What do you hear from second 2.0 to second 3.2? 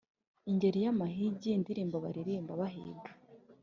baririmba bahiga